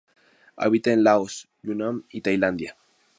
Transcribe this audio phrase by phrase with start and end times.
[0.57, 2.75] Habita en Laos, Yunnan y Tailandia.